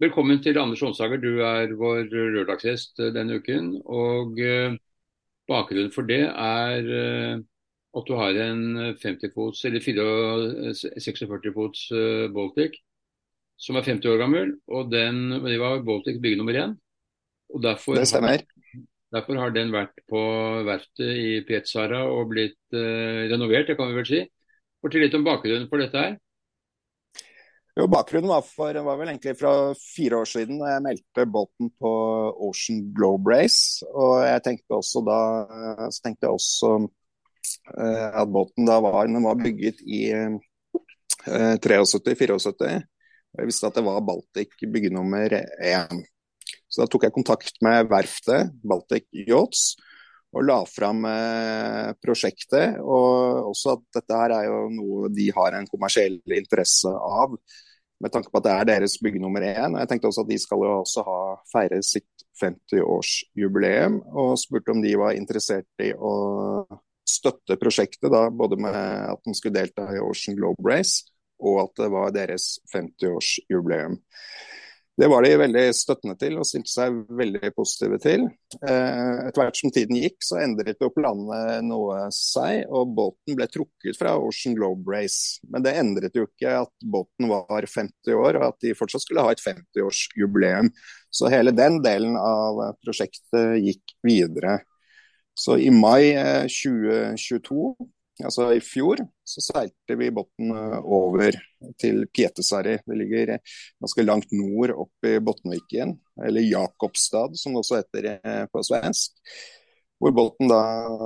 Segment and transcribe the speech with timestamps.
[0.00, 3.74] Velkommen til Anders Håndsager, du er vår lørdagsgjest denne uken.
[3.84, 4.38] og
[5.50, 6.86] Bakgrunnen for det er
[7.98, 11.82] at du har en 50 fots eller 46 fots
[12.32, 12.78] Baltic
[13.60, 14.54] som er 50 år gammel.
[14.68, 16.74] og den, Det var Baltic bygge nummer én.
[17.52, 18.40] Og derfor, det stemmer.
[19.12, 20.22] Derfor har den vært på
[20.64, 24.24] verftet i Pietzara og blitt renovert, det kan vi vel si.
[24.80, 26.16] Fortell litt om bakgrunnen for dette her.
[27.80, 31.70] Jo, Bakgrunnen var, for, var vel egentlig fra fire år siden da jeg meldte båten
[31.80, 31.92] på
[32.44, 33.86] Ocean Globe Race.
[33.88, 35.20] Og jeg tenkte også da
[35.88, 40.36] så tenkte jeg også uh, at båten da var, den var bygget i uh,
[41.24, 42.82] 73-74.
[43.38, 46.04] Jeg visste at det var Baltic byggenummer én.
[46.68, 49.72] Så da tok jeg kontakt med verftet, Baltic Yachts,
[50.36, 52.76] og la fram eh, prosjektet.
[52.84, 57.34] Og også at dette her er jo noe de har en kommersiell interesse av,
[58.00, 59.76] med tanke på at det er deres bygg nummer én.
[59.78, 61.20] Jeg tenkte også at de skal jo også ha
[61.52, 66.14] feire sitt 50-årsjubileum, og spurte om de var interessert i å
[67.10, 71.04] støtte prosjektet, da, både med at de skulle delta i Ocean Globe Race,
[71.40, 73.98] og at det var deres 50-årsjubileum.
[75.00, 78.26] Det var de veldig støttende til og stilte seg veldig positive til.
[78.60, 83.46] Eh, etter hvert som tiden gikk, så endret jo planene noe seg, og båten ble
[83.48, 85.40] trukket fra Ocean Globe Race.
[85.48, 89.24] Men det endret jo ikke at båten var 50 år, og at de fortsatt skulle
[89.24, 90.68] ha et 50-årsjubileum.
[91.08, 94.58] Så hele den delen av prosjektet gikk videre.
[95.32, 96.12] Så i mai
[96.44, 97.88] 2022 eh,
[98.24, 101.36] altså i fjor, så seilte vi båten eh, over
[101.80, 102.78] til Pietesari.
[102.86, 108.44] Det ligger ganske langt nord opp i Botnviken, eller Jakobstad som det også heter eh,
[108.52, 109.16] på svensk.
[110.00, 110.62] Hvor båten da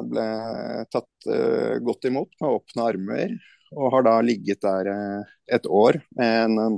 [0.07, 0.25] ble
[0.87, 3.33] tatt uh, godt imot med åpne armer,
[3.75, 4.87] og har da ligget der
[5.51, 6.77] et år med en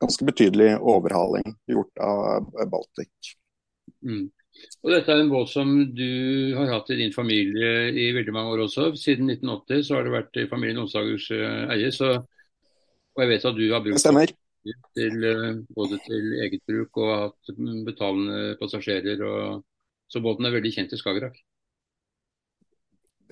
[0.00, 3.34] ganske betydelig overhaling gjort av Baltic.
[4.00, 4.30] Mm.
[4.82, 8.54] Og Dette er en båt som du har hatt i din familie i veldig mange
[8.54, 8.90] år også.
[8.98, 11.92] Siden 1980 så har det vært familien Onsdagers eh, eie.
[11.94, 12.12] Så,
[13.14, 14.34] og jeg vet at du har brukt
[14.98, 17.54] til, eh, både til eget bruk og hatt
[17.86, 19.24] betalende passasjerer.
[19.28, 19.64] Og,
[20.12, 21.38] så båten er veldig kjent i Skagerrak.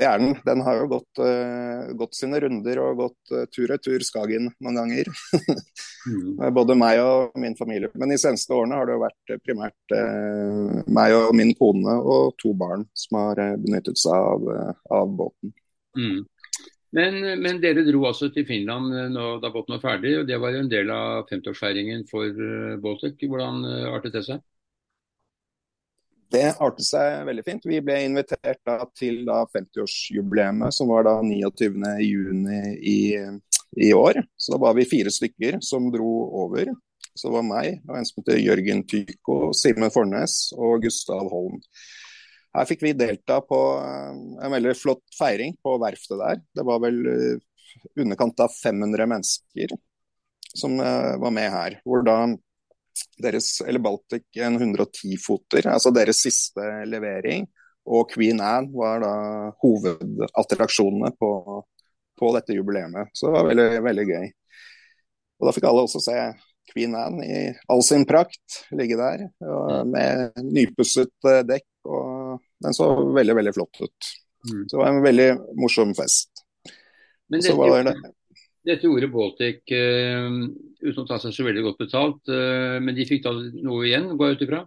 [0.00, 0.30] Det er den.
[0.46, 5.10] Den har jo gått, uh, gått sine runder og gått uh, tur-retur Skagen mange ganger.
[6.08, 6.40] mm.
[6.56, 7.90] Både meg og min familie.
[8.00, 12.32] Men de seneste årene har det jo vært primært uh, meg og min kone og
[12.40, 14.48] to barn som har benyttet seg av,
[14.88, 15.52] av båten.
[15.98, 16.22] Mm.
[16.96, 20.56] Men, men, dere dro altså til Finland nå, da båten var ferdig, og det var
[20.56, 22.40] jo en del av 50-årsfeiringen for
[22.82, 23.20] Baltic.
[23.20, 23.62] Hvordan
[23.92, 24.40] artet det seg?
[26.30, 27.64] Det artet seg veldig fint.
[27.66, 32.46] Vi ble invitert da, til 50-årsjubileet, som var da 29.6
[32.86, 33.00] i,
[33.82, 34.22] i år.
[34.38, 36.12] Så da var vi fire stykker som dro
[36.44, 36.70] over.
[37.14, 41.58] Så det var meg og en som heter Jørgen Tyko, Simen Fornes og Gustav Holm.
[42.54, 44.14] Her fikk vi delta på eh,
[44.46, 46.40] en veldig flott feiring på verftet der.
[46.56, 47.42] Det var vel eh,
[48.00, 49.74] underkant av 500 mennesker
[50.54, 51.78] som eh, var med her.
[51.86, 52.22] Hvor da
[53.22, 57.46] deres, eller Baltic en 110-foter, altså deres siste levering.
[57.90, 59.14] Og Queen Anne var da
[59.62, 61.30] hovedattraksjonene på,
[62.20, 63.10] på dette jubileet.
[63.16, 64.30] Så det var veldig, veldig gøy.
[65.40, 66.16] Og da fikk alle også se
[66.70, 67.40] Queen Anne i
[67.72, 69.24] all sin prakt ligge der
[69.88, 71.66] med nypusset eh, dekk.
[71.88, 74.10] og Den så veldig, veldig flott ut.
[74.46, 74.64] Mm.
[74.68, 76.44] Så det var en veldig morsom fest.
[77.30, 77.54] Men det,
[77.88, 77.94] det,
[78.70, 80.28] dette gjorde Baltic uh,
[80.80, 84.12] uten å ta seg så veldig godt betalt, uh, men de fikk da noe igjen,
[84.16, 84.60] går jeg ut ifra?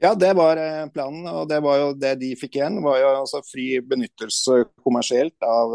[0.00, 1.26] Ja, det var eh, planen.
[1.28, 5.74] Og det var jo det de fikk igjen, var jo altså fri benyttelse kommersielt av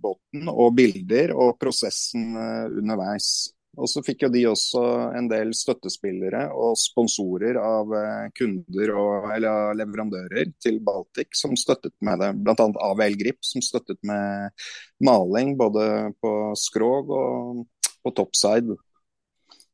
[0.00, 3.52] båten og bilder og prosessen underveis.
[3.74, 4.82] Og så fikk jo de også
[5.18, 11.94] en del støttespillere og sponsorer av eh, kunder og eller leverandører til Baltic som støttet
[12.04, 12.30] med det.
[12.38, 12.68] Bl.a.
[12.88, 14.66] AVL Grip som støttet med
[15.04, 15.86] maling både
[16.22, 17.64] på skrog og
[18.04, 18.76] på topside.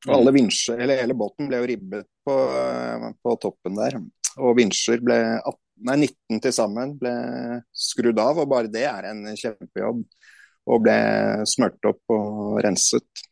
[0.08, 3.98] Og alle vinsjer, eller Hele båten ble jo ribbet på, eh, på toppen der.
[4.40, 5.58] Og vinsjer ble 18,
[5.90, 7.12] nei, 19 til sammen ble
[7.72, 10.04] skrudd av, og bare det er en kjempejobb.
[10.70, 10.96] Og ble
[11.48, 13.28] smurt opp og renset.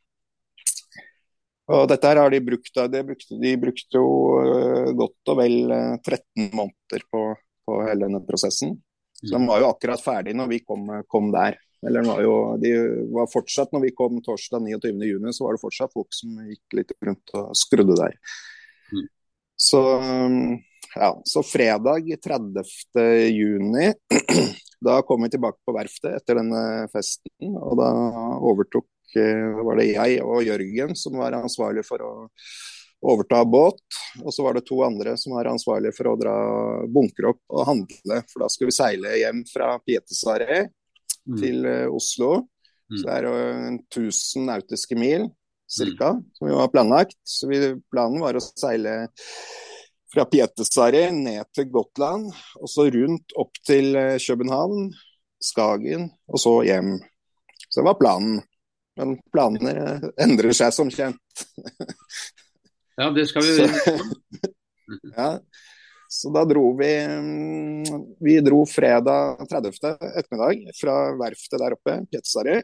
[1.69, 4.11] Og dette her har de brukt, de brukte, de brukte jo
[4.41, 7.25] uh, godt og vel 13 eh, måneder på,
[7.69, 8.79] på, hele denne prosessen.
[9.19, 11.59] Så de var jo akkurat ferdig når vi kom, kom der.
[11.87, 12.71] Eller var jo, de
[13.15, 16.93] var fortsatt, når vi kom torsdag 29.6, så var det fortsatt folk som gikk litt
[17.07, 18.15] rundt og skrudde der.
[18.95, 19.07] Mm.
[19.59, 19.81] Så,
[20.95, 23.99] ja, så fredag 30.6
[24.89, 27.89] Da kom vi tilbake på verftet etter denne festen, og da
[28.47, 28.87] overtok
[29.17, 32.13] var det jeg og Jørgen som var ansvarlig for å
[33.01, 33.81] overta båt.
[34.25, 36.37] Og så var det to andre som var ansvarlige for å dra
[36.91, 38.21] bunker opp og handle.
[38.31, 41.39] For da skulle vi seile hjem fra Pietesare mm.
[41.39, 42.35] til uh, Oslo.
[42.89, 42.99] Mm.
[42.99, 45.29] Så det er uh, 1000 nautiske mil
[45.69, 46.15] ca.
[46.17, 46.23] Mm.
[46.33, 47.19] som vi var planlagt.
[47.25, 47.61] Så vi,
[47.93, 49.01] planen var å seile
[50.09, 54.89] fra Pietesare ned til Gotland, og så rundt opp til uh, København,
[55.45, 56.97] Skagen, og så hjem.
[57.69, 58.41] Så det var planen.
[58.99, 61.45] Men planer uh, endrer seg som kjent.
[62.99, 63.93] Ja, det skal vi så,
[65.17, 65.29] ja.
[66.09, 67.85] Så da dro vi mm,
[68.21, 69.77] Vi dro fredag 30.
[70.19, 72.57] ettermiddag fra verftet der oppe, Petsari.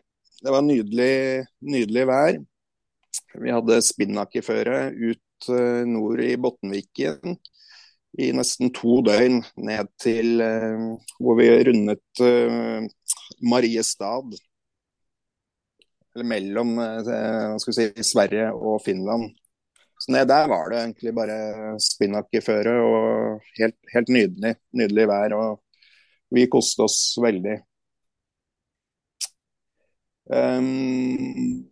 [0.42, 2.38] Det var nydelig, nydelig vær.
[3.44, 7.36] Vi hadde spinnakerføre ut eh, nord i Bottenviken
[8.18, 10.88] i nesten to døgn ned til eh,
[11.20, 12.24] hvor vi rundet
[13.42, 14.34] Mariestad.
[16.14, 19.32] Eller mellom uh, si, Sverige og Finland.
[19.98, 21.36] Så ned der var det egentlig bare
[21.82, 25.36] spinnakerføre og helt, helt, nydelig, nydelig vær.
[25.38, 27.56] Og vi koste oss veldig.
[30.24, 31.64] Um,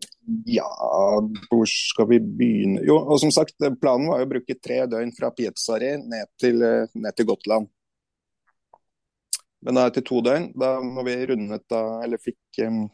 [0.47, 0.69] ja,
[1.51, 2.83] hvor skal vi begynne?
[2.87, 6.63] Jo, og som sagt, planen var å bruke tre døgn fra Pietzari ned til,
[6.95, 7.71] ned til Gotland.
[9.63, 12.85] Men da etter to døgn, da når vi rundet da, eller fikk um,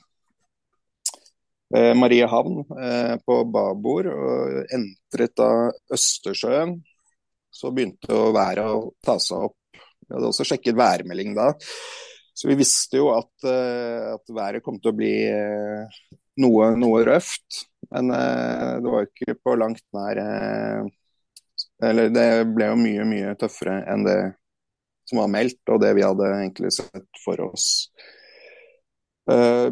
[1.76, 6.78] Eh, Mariehavn eh, på babord og entret av Østersjøen.
[7.52, 9.58] Så begynte været å ta seg opp.
[10.08, 11.50] Vi hadde også sjekket værmelding da.
[12.32, 15.12] Så vi visste jo at, eh, at været kom til å bli
[16.40, 17.64] noe, noe røft.
[17.92, 20.18] Men det var ikke på langt nær
[21.80, 24.18] Eller det ble jo mye, mye tøffere enn det
[25.08, 27.88] som var meldt, og det vi hadde egentlig sett for oss.
[29.28, 29.68] Eh,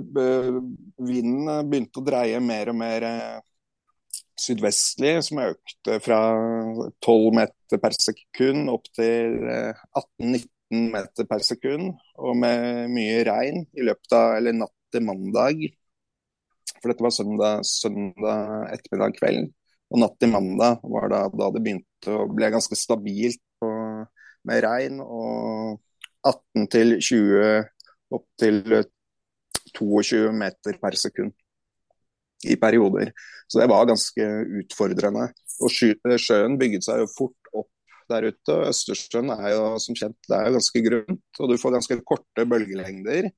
[1.01, 3.39] vinden begynte å dreie mer og mer eh,
[4.37, 6.19] sydvestlig, som økte fra
[7.05, 11.95] 12 meter per sekund opp til 18-19 eh, meter per sekund.
[12.21, 15.63] Og med mye regn i løpet av eller natt til mandag.
[16.77, 19.49] For dette var søndag, søndag ettermiddag kveld.
[19.95, 23.71] Og natt til mandag var da, da det begynte å bli ganske stabilt på,
[24.51, 25.01] med regn.
[25.01, 25.81] Og
[26.27, 27.73] 18 til 20
[28.17, 28.61] opp til
[29.75, 31.35] 22 meter per sekund
[32.47, 33.13] i perioder.
[33.49, 34.29] Så det var ganske
[34.61, 35.31] utfordrende.
[35.65, 37.71] Og sjøen bygget seg jo fort opp
[38.11, 38.53] der ute.
[38.53, 41.99] og Østersjøen er jo som kjent det er jo ganske grunt, og du får ganske
[42.07, 43.31] korte bølgelengder.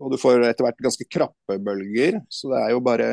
[0.00, 2.20] Og du får etter hvert ganske krappe bølger.
[2.32, 3.10] Så det er jo bare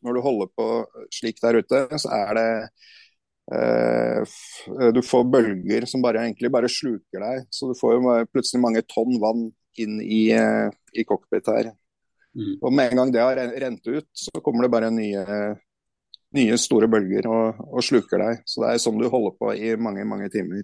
[0.00, 0.66] Når du holder på
[1.12, 2.50] slik der ute, så er det
[3.52, 4.38] eh,
[4.96, 7.46] Du får bølger som bare egentlig bare sluker deg.
[7.52, 11.70] Så du får jo plutselig mange tonn vann inn i, eh, i cockpit her.
[12.36, 12.54] Mm.
[12.60, 15.24] Og med en gang det har rent ut, så kommer det bare nye,
[16.38, 18.44] nye store bølger og, og, sluker deg.
[18.46, 20.62] Så det er sånn du holder på i mange, mange timer.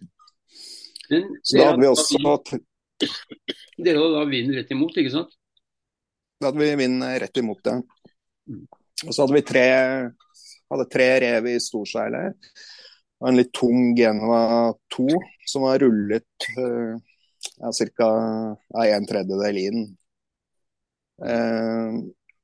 [1.10, 2.18] Men, så da hadde vi også
[3.76, 5.34] Dere hadde da vind rett imot, ikke sant?
[6.40, 7.76] Da hadde vi vind rett imot, ja.
[8.46, 8.64] Mm.
[9.04, 9.66] Og så hadde vi tre,
[10.72, 12.50] hadde tre rev i storseilet.
[13.20, 15.06] Og en litt tung Genova 2
[15.48, 16.96] som var rullet uh,
[17.60, 18.08] ja, ca.
[18.84, 19.86] en tredjedel inn.
[21.24, 21.98] Eh,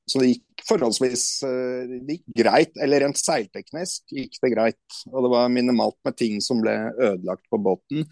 [0.05, 4.99] så det gikk forholdsvis eh, det gikk greit, eller rent seilteknisk gikk det greit.
[5.11, 8.07] Og det var minimalt med ting som ble ødelagt på båten.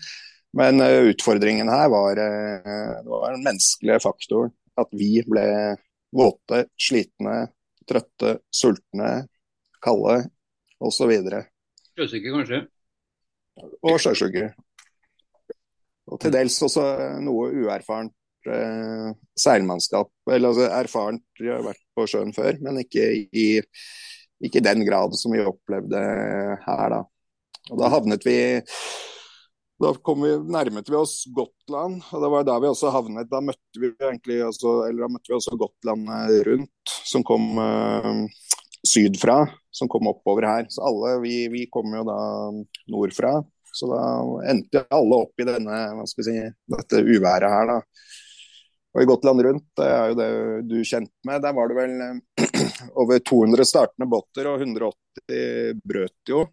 [0.58, 4.52] Men uh, utfordringen her var, det var den menneskelige faktoren.
[4.76, 5.46] At vi ble
[6.12, 7.46] våte, slitne,
[7.88, 9.12] trøtte, sultne,
[9.84, 10.18] kalde
[10.84, 11.14] osv.
[11.96, 12.62] Sjøsyke, kanskje?
[13.88, 14.52] Og sjøsyke.
[16.12, 16.84] Og til dels også
[17.24, 18.14] noe uerfarent
[18.50, 20.12] eh, seilmannskap.
[20.32, 23.48] Eller altså erfarent, de har vært på sjøen før, men ikke i,
[24.42, 26.02] ikke den grad som vi opplevde
[26.66, 27.02] her, da.
[27.72, 28.38] Og da havnet vi
[29.82, 33.30] da kom vi, nærmet vi oss Gotland, og det var da vi også havnet.
[33.32, 36.12] Da møtte vi egentlig også, eller da møtte vi også Gotland
[36.46, 38.28] rundt, som kom øh,
[38.86, 39.40] sydfra.
[39.72, 40.66] Som kom oppover her.
[40.70, 42.20] Så alle vi, vi kom jo da
[42.92, 43.38] nordfra.
[43.74, 44.02] Så da
[44.52, 47.78] endte alle opp i denne, hva skal vi si, dette uværet her, da.
[48.92, 50.30] Og i Gotland rundt, det er jo det
[50.68, 52.50] du er kjent med, der var det vel eh,
[53.02, 56.44] over 200 startende båter, og 180 brøt jo.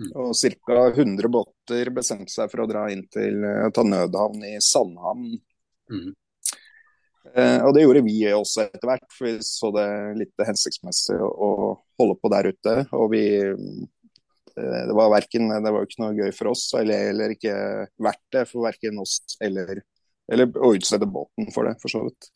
[0.00, 0.10] Mm.
[0.24, 0.78] Og ca.
[0.88, 5.28] 100 båter bestemte seg for å dra inn til uh, ta nødhavn i Sandhavn.
[5.92, 6.08] Mm.
[7.34, 9.88] Eh, og det gjorde vi også etter hvert, for vi så det
[10.18, 11.50] litt hensiktsmessig å,
[12.00, 12.74] holde på der ute.
[12.96, 13.24] Og vi
[14.54, 17.54] det var verken, det var ikke noe gøy for oss, eller, eller ikke
[18.02, 19.80] verdt det for verken oss eller
[20.32, 22.28] Eller å utstede båten for det, for så vidt.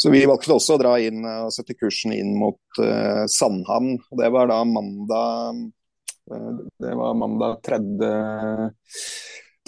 [0.00, 3.98] Så vi valgte også å dra inn og sette kursen inn mot uh, Sandhamn.
[4.08, 5.58] og Det var da mandag
[6.32, 7.80] uh, Det var mandag 3.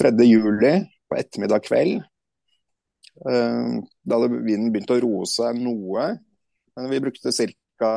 [0.01, 0.13] 3.
[0.25, 0.73] juli
[1.09, 2.01] på ettermiddag kveld.
[3.29, 6.09] Uh, da hadde vinden begynt å roe seg noe.
[6.77, 7.93] Men vi brukte ca.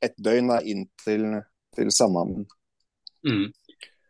[0.00, 1.28] ett døgn da, inn til,
[1.76, 2.46] til Sandhamn.
[3.28, 3.50] Mm.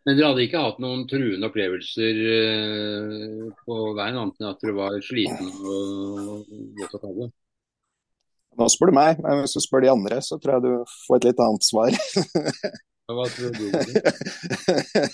[0.06, 4.76] Men dere hadde ikke hatt noen truende opplevelser uh, på veien, annet enn at dere
[4.78, 6.46] var sliten og
[6.78, 7.34] godt av tallet?
[8.60, 11.20] Nå spør du meg, men hvis du spør de andre, så tror jeg du får
[11.20, 11.90] et litt annet svar.
[13.10, 13.66] Hva tror du?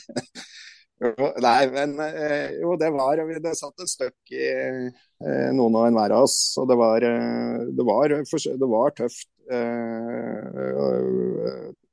[1.03, 1.11] jo,
[1.45, 6.15] nei, men eh, jo, det var Det satt et støkk i eh, noen og enhver
[6.17, 6.39] av oss.
[6.63, 10.41] Og det var, det var, det var tøft eh,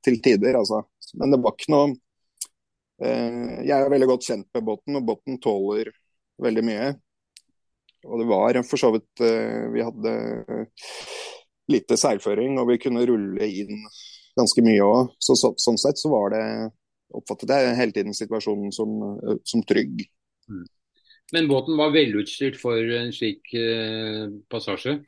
[0.04, 0.84] til tider, altså.
[1.20, 2.03] Men det var ikke noe Eh,
[3.02, 5.88] jeg er veldig godt kjent med båten, og båten tåler
[6.42, 6.92] veldig mye.
[8.04, 10.14] Og det var for så vidt eh, Vi hadde
[11.72, 13.80] lite seilføring, og vi kunne rulle inn
[14.36, 15.14] ganske mye òg.
[15.22, 16.44] Så, så, sånn sett så var det
[17.14, 20.04] oppfattet jeg hele tiden situasjonen som, eh, som trygg.
[20.50, 20.64] Mm.
[21.32, 24.98] Men båten var velutstyrt for en slik eh, passasje?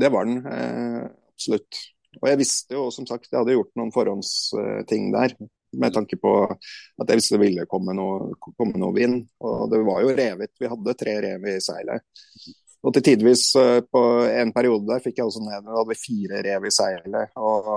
[0.00, 1.04] Det var den, eh,
[1.34, 1.82] absolutt.
[2.22, 5.36] Og jeg visste jo som sagt, jeg hadde gjort noen forhåndsting der
[5.72, 9.22] med tanke på at det ville komme noe, komme noe vind.
[9.44, 10.52] Og det var jo revet.
[10.60, 12.06] Vi hadde tre rev i seilet.
[12.80, 16.00] Og til tidvis eh, på en periode der fikk jeg også ned da hadde vi
[16.00, 17.34] fire rev i seilet.
[17.36, 17.70] Og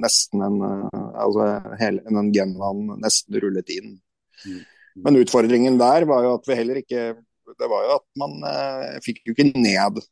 [0.00, 1.48] nesten en eh, altså
[1.80, 3.94] hele, en genvan nesten rullet inn.
[4.44, 4.58] Mm.
[5.06, 7.12] Men utfordringen der var jo at vi heller ikke
[7.56, 10.02] Det var jo at man eh, fikk jo ikke ned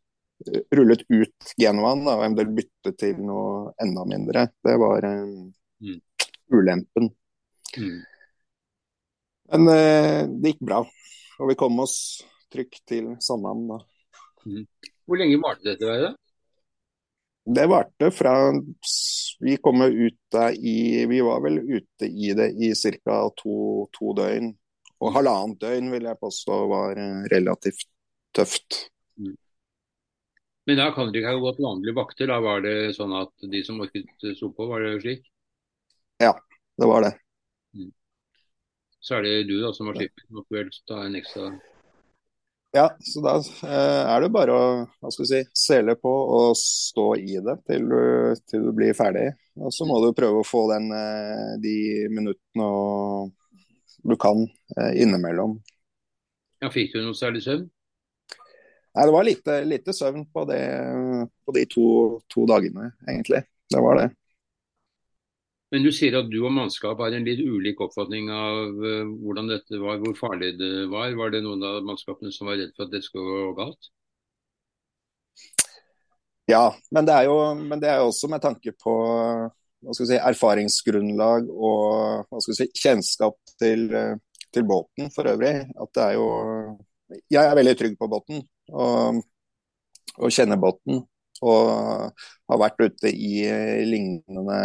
[0.76, 4.46] rullet ut genvan og eventuelt bytte til noe enda mindre.
[4.64, 5.24] Det var eh,
[5.84, 5.98] mm.
[6.56, 7.10] ulempen.
[7.78, 8.00] Mm.
[9.50, 10.80] Men eh, det gikk bra,
[11.38, 11.96] og vi kom oss
[12.50, 13.78] trygt til Sandhamn da.
[14.46, 14.66] Mm.
[15.06, 16.18] Hvor lenge varte dette været?
[17.50, 18.34] Det varte fra
[19.40, 23.16] Vi kom ut i Vi var vel ute i det i ca.
[23.36, 24.52] To, to, døgn.
[25.00, 25.14] Og mm.
[25.16, 27.88] halvannet døgn vil jeg påstå var eh, relativt
[28.36, 28.84] tøft.
[29.18, 29.34] Mm.
[30.68, 32.30] Men da kan dere ikke ha gått vanlige vakter?
[32.30, 35.24] Da var det sånn at de som orket sto på, var det slik?
[36.20, 36.34] Ja,
[36.78, 37.14] det var det.
[39.00, 41.50] Så er det du da som har skipper, som aktuelt ta en ekstra
[42.76, 43.32] Ja, så da
[43.66, 47.88] eh, er det bare å hva skal si, sele på og stå i det til
[47.90, 48.02] du,
[48.46, 49.32] til du blir ferdig.
[49.58, 51.74] Og så må du prøve å få den, eh, de
[52.14, 52.68] minuttene
[54.06, 54.44] du kan
[54.76, 55.58] eh, innimellom.
[56.60, 57.66] Ja, Fikk du noe særlig søvn?
[58.94, 60.62] Nei, Det var lite, lite søvn på, det,
[61.46, 61.84] på de to,
[62.28, 63.44] to, dagene, egentlig.
[63.70, 64.08] Det var det.
[65.70, 69.50] Men du sier at du og mannskap har en litt ulik oppfatning av uh, hvordan
[69.52, 71.14] dette var, hvor farlig det var.
[71.18, 73.90] Var det noen av mannskapene som var redd for at det skulle gå galt?
[76.50, 77.36] Ja, men det er jo,
[77.78, 78.94] det er jo også med tanke på
[79.94, 83.86] si, erfaringsgrunnlag og si, kjennskap til,
[84.50, 85.54] til, båten for øvrig.
[85.70, 86.26] At det er jo
[87.30, 89.22] Jeg er veldig trygg på båten og,
[90.18, 91.04] og kjenner båten
[91.40, 92.10] og
[92.50, 93.44] har vært ute i
[93.88, 94.58] lignende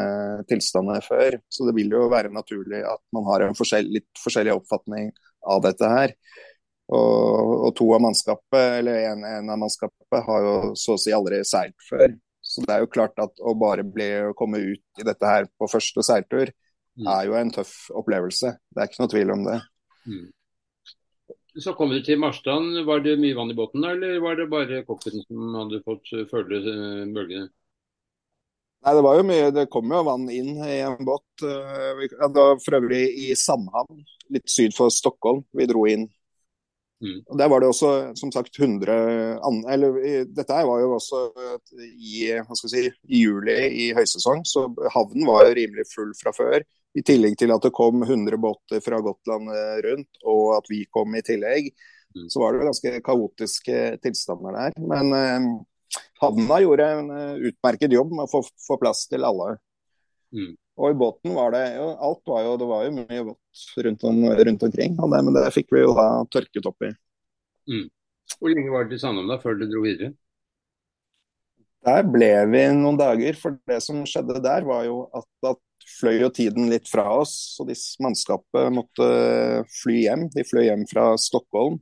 [0.50, 1.40] tilstander før.
[1.50, 5.12] Så det vil jo være naturlig at man har en forskjell, litt forskjellig oppfatning
[5.52, 6.16] av dette her.
[6.94, 11.16] Og, og to av mannskapet, eller en, en, av mannskapet har jo så å si
[11.16, 12.14] aldri seilt før.
[12.46, 15.48] Så det er jo klart at å bare bli, å komme ut i dette her
[15.58, 16.52] på første seiltur,
[17.00, 17.08] mm.
[17.10, 18.54] er jo en tøff opplevelse.
[18.70, 19.58] Det er ikke noe tvil om det.
[20.06, 20.28] Mm.
[21.62, 22.74] Så kom du til Marstrand.
[22.88, 26.60] Var det mye vann i båten, eller var det bare kokken som hadde fått følge
[26.72, 27.48] eh, bølgene?
[28.86, 31.26] Nei, Det var jo mye, det kom jo vann inn i en båt.
[31.42, 34.04] Eh, det var for øvrig i Sandhavn,
[34.36, 36.06] litt syd for Stockholm, vi dro inn.
[37.04, 37.24] Mm.
[37.24, 38.94] Og Der var det også som sagt 100
[39.68, 39.98] eller
[40.32, 41.26] Dette var jo også
[41.84, 46.64] i, si, i juli i høysesong, så havnen var jo rimelig full fra før.
[46.96, 50.86] I tillegg til at det kom 100 båter fra Gotland eh, rundt, og at vi
[50.88, 51.72] kom i tillegg.
[52.16, 52.28] Mm.
[52.32, 54.78] Så var det ganske kaotiske tilstander der.
[54.80, 55.48] Men eh,
[56.24, 59.58] havna gjorde en uh, utmerket jobb med å få, få plass til alle.
[60.36, 60.54] Mm.
[60.76, 64.08] Og i båten var det jo alt var jo, det var jo mye vått rundt,
[64.08, 64.96] om, rundt omkring.
[65.00, 66.92] Det, men det fikk vi jo da tørket opp i.
[67.72, 67.88] Mm.
[68.40, 70.12] Hvor lenge var det til Sandholm da, før du dro videre?
[71.86, 73.38] Der ble vi noen dager.
[73.40, 75.62] For det som skjedde der, var jo at, at
[76.00, 77.58] fløy jo tiden litt fra oss.
[77.58, 77.68] Så
[78.04, 79.10] mannskapet måtte
[79.82, 80.30] fly hjem.
[80.34, 81.80] De fløy hjem fra Stockholm.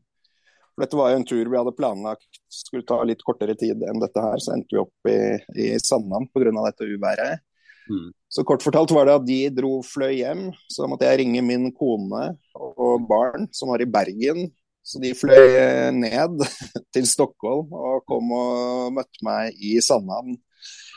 [0.73, 4.01] For dette var jo en tur vi hadde planlagt skulle ta litt kortere tid enn
[4.01, 4.41] dette her.
[4.41, 5.19] Så endte vi opp i,
[5.65, 6.53] i Sandhamn pga.
[6.65, 7.43] dette uværet.
[7.91, 8.09] Mm.
[8.31, 10.47] Så kort fortalt var det at de dro fløy hjem.
[10.71, 14.47] Så da måtte jeg ringe min kone og barn som var i Bergen
[14.83, 15.57] Så de fløy
[15.95, 16.41] ned
[16.95, 20.35] til Stockholm og kom og møtte meg i Sandhavn.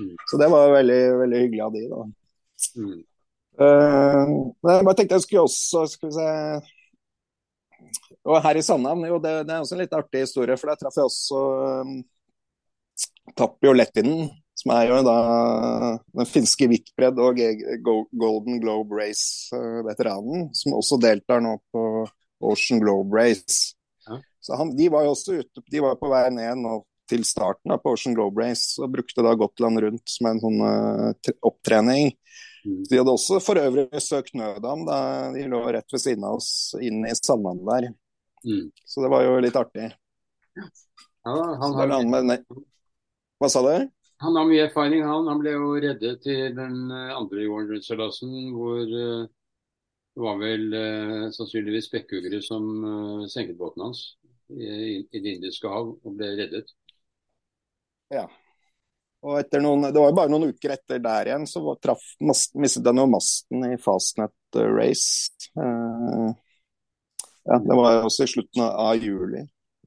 [0.01, 0.15] Mm.
[0.31, 2.07] Så det var veldig, veldig hyggelig av de da.
[2.76, 3.04] Mm.
[3.56, 6.26] Uh, jeg tenkte jeg skulle også skal vi se
[8.28, 10.80] Og her i Sandhavn, jo det, det, er også en litt artig historie, for der
[10.80, 11.40] traff jeg også
[11.87, 11.95] um,
[13.38, 15.16] Tapio Lettinen, som er jo da
[16.16, 17.40] den finske Whitbread og
[18.18, 21.85] Golden Globe Race-veteranen, som også deltar nå på
[22.50, 23.76] Ocean Globe Race.
[24.09, 24.21] Ja.
[24.40, 26.80] Så han, de var jo også ute, de var på vei ned nå
[27.11, 30.61] til starten da, på Ocean Globe Race og brukte da Gotland rundt som en sånn
[30.64, 32.12] uh, opptrening.
[32.67, 34.87] De hadde også for øvrig søkt nødam.
[34.89, 34.99] da
[35.35, 36.51] de lå rett ved siden av oss
[36.83, 37.91] inn i sandene der.
[38.47, 38.71] Mm.
[38.85, 39.91] Så det var jo litt artig.
[40.57, 42.25] Ja, han har...
[42.27, 42.45] Med...
[43.41, 43.89] Hva sa du?
[44.25, 45.29] Han har mye erfaring, han.
[45.29, 49.27] Han ble jo reddet til den eh, andre jorden-seilasen hvor uh,
[50.17, 54.07] det var vel uh, sannsynligvis spekkhuggere som uh, senket båten hans
[54.49, 56.73] i, i, Det indiske hav og ble reddet.
[58.15, 58.25] Ja.
[59.25, 63.01] Og noen, Det var jo bare noen uker etter der igjen så traff, mistet jeg
[63.01, 65.33] jo masten i Fastnet Race.
[65.57, 69.47] ja, Det var også i slutten av juli.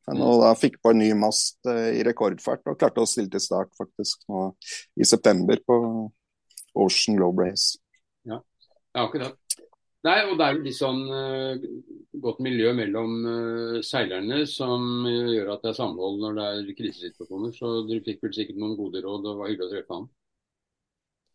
[0.10, 3.30] Men og da fikk på en ny mast uh, i rekordfart og klarte å stille
[3.30, 4.48] til start faktisk nå
[4.98, 5.78] i september på
[6.82, 7.78] Ocean Globe Race.
[8.26, 8.40] Ja,
[8.96, 9.38] ja akkurat.
[10.08, 11.66] Nei, og det er jo litt sånn uh,
[12.24, 17.52] godt miljø mellom uh, seilerne som gjør at det er samhold når det er krisesituasjoner.
[17.58, 20.08] Så dere fikk vel sikkert noen gode råd, og det var hyggelig å treffe ham.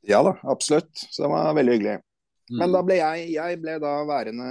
[0.08, 0.92] Ja da, absolutt.
[0.96, 2.00] Så det var veldig hyggelig.
[2.52, 2.88] Men da mm.
[2.88, 4.48] ble jeg, jeg ble da værende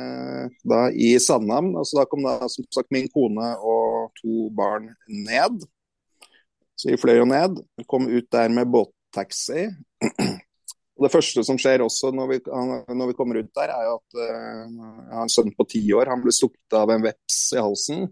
[0.65, 1.75] da i Sandhamn.
[1.77, 5.61] Altså da kom da som sagt min kone og to barn ned.
[6.73, 7.61] Så vi fløy jo ned.
[7.89, 9.67] Kom ut der med båttaxi.
[10.93, 13.95] Og Det første som skjer også når vi, når vi kommer ut der, er jo
[13.97, 16.11] at uh, jeg har en sønn på ti år.
[16.13, 18.05] Han ble stukket av en veps i halsen.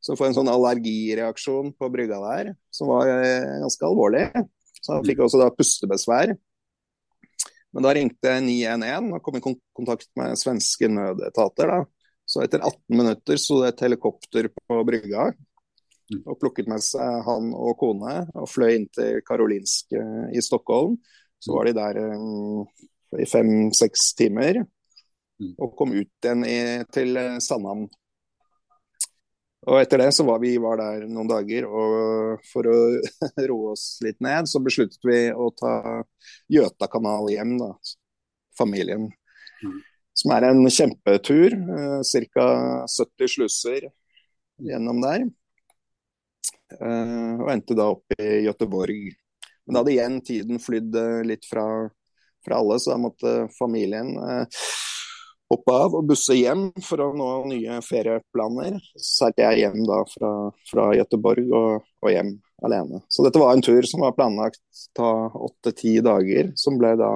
[0.00, 4.24] Så får en sånn allergireaksjon på brygga der, som var uh, ganske alvorlig.
[4.80, 6.32] Så han fikk også da pustebesvær.
[7.76, 11.70] Men da ringte 911 og kom i kontakt med svenske nødetater.
[11.70, 11.84] da.
[12.24, 16.24] Så etter 18 minutter så det et helikopter på brygga mm.
[16.24, 19.94] og plukket med seg han og kone og fløy inn til Karolinsk
[20.32, 20.96] i Stockholm.
[21.40, 22.66] Så var de der um,
[23.16, 25.54] i fem-seks timer mm.
[25.56, 26.60] og kom ut igjen i,
[26.92, 27.88] til Sandhamn
[29.68, 32.76] og etter det så var vi var der noen dager, og for å
[33.50, 36.00] roe oss litt ned, så besluttet vi å ta
[36.50, 37.74] Gjøta kanal hjem, da.
[38.56, 39.10] Familien.
[39.60, 39.76] Mm.
[40.16, 41.54] Som er en kjempetur.
[41.54, 42.46] Eh, Ca.
[42.88, 43.86] 70 slusser
[44.64, 45.28] gjennom der.
[46.80, 49.12] Eh, og endte da opp i Göteborg.
[49.70, 51.64] Men da hadde igjen tiden flydd eh, litt fra,
[52.42, 54.64] fra alle, så da måtte familien eh,
[55.54, 58.80] hoppe av og busse hjem for å nå nye ferieplaner.
[58.96, 60.32] Så seilte jeg hjem da fra,
[60.66, 62.34] fra Gøteborg og, og, hjem
[62.66, 63.04] alene.
[63.06, 67.14] Så dette var en tur som var planlagt ta åtte-ti dager, som ble da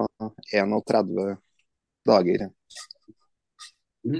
[0.54, 1.34] 31
[2.06, 2.48] dager.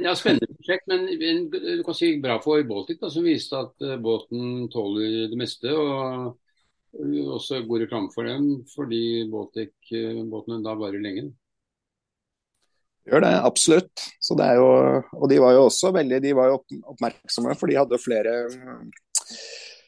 [0.03, 1.07] Ja, Spennende prosjekt, men
[1.55, 5.71] du kan si bra for Baltic, da, som viste at eh, båten tåler det meste.
[5.71, 6.35] og
[6.95, 11.33] også god reklame for dem, fordi Baltic-båtene da varer lenge.
[13.05, 14.07] Gjør det, absolutt.
[14.23, 14.69] Så det jo,
[15.13, 16.63] og de var jo også veldig de var jo
[16.95, 19.35] oppmerksomme, for de hadde flere eh,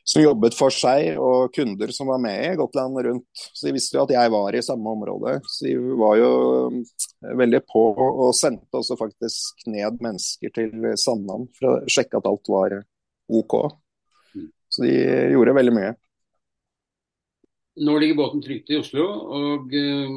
[0.07, 3.47] som jobbet for seg og kunder som var med i Gotland rundt.
[3.57, 5.39] Så de visste jo at jeg var i samme område.
[5.49, 6.31] Så de var jo
[6.69, 12.29] eh, veldig på og sendte også faktisk ned mennesker til Sandland for å sjekke at
[12.29, 12.81] alt var
[13.33, 13.57] OK.
[14.69, 14.93] Så de
[15.33, 15.97] gjorde veldig mye.
[17.77, 19.05] Nå ligger båten trygt i Oslo,
[19.37, 20.17] og eh,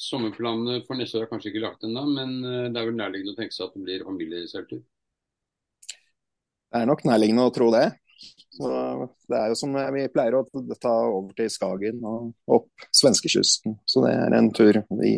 [0.00, 3.34] Sommerplanene for neste år er kanskje ikke lagt ennå, men eh, det er vel nærliggende
[3.34, 4.84] å tenke seg at det blir familieseiltur?
[6.70, 7.88] Det er nok nærliggende å tro det.
[8.50, 8.68] Så
[9.30, 10.44] det er jo som vi pleier å
[10.78, 13.78] ta over til Skagen og opp svenskekysten.
[13.88, 15.16] Så det er en tur vi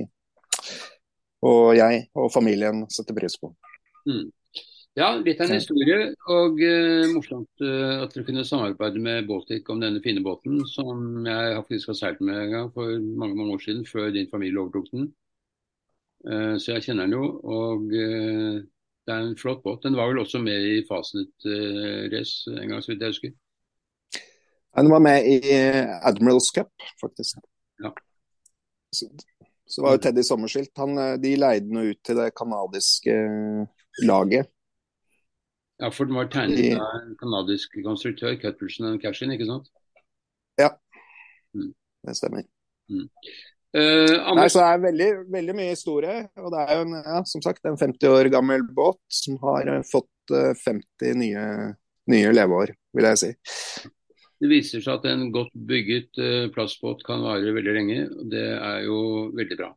[1.43, 3.51] og jeg og familien setter pris på.
[4.07, 4.31] Mm.
[4.93, 6.11] Ja, litt av en historie.
[6.29, 11.25] Og uh, morsomt uh, at dere kunne samarbeide med Baltic om denne fine båten, som
[11.25, 14.61] jeg faktisk har seilt med en gang for mange mange år siden, før din familie
[14.61, 15.09] overtok den.
[16.29, 17.31] Uh, så jeg kjenner den jo.
[17.41, 19.81] Og det er en flott båt.
[19.87, 23.35] Den var vel også med i Fasenet-race en gang, så vidt jeg husker?
[24.77, 25.41] Den var med i
[26.05, 27.41] Admirals Cup, faktisk.
[27.83, 27.91] Ja.
[28.93, 29.09] Så,
[29.69, 30.77] så var jo Teddy Sommerskilt.
[30.77, 33.17] Han, de leide den ut til det canadiske
[34.05, 34.53] laget.
[35.81, 39.71] Ja, for den var tegnet av en canadisk konstruktør, Cutterson and Cashin, ikke sant?
[40.61, 40.69] Ja,
[41.57, 41.73] mm.
[42.07, 42.45] det stemmer.
[42.93, 43.09] Mm.
[43.73, 46.17] Uh, Nei, så det er veldig, veldig, mye historie.
[46.37, 49.71] Og det er jo en, ja, som sagt, en 50 år gammel båt som har
[49.79, 51.47] uh, fått uh, eh, 50 nye
[52.11, 53.31] nye leveår, vil jeg si.
[54.43, 57.99] Det viser seg at en godt bygget uh, plastbåt kan vare veldig lenge.
[58.11, 58.99] og Det er jo
[59.39, 59.71] veldig bra.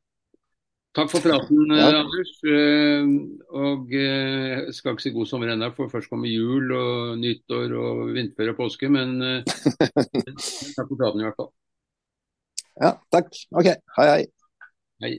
[0.95, 1.89] Takk for praten, ja.
[1.99, 2.31] Anders.
[2.47, 3.10] Uh,
[3.51, 8.15] og jeg skal ikke si god sommer ennå, for først kommer jul og nyttår og
[8.15, 8.89] vinterføre og påske.
[8.95, 11.51] Men takk for praten i hvert fall.
[12.79, 13.31] Ja, takk.
[13.55, 13.71] OK.
[13.99, 14.25] Hei, hei.
[15.03, 15.15] Hei.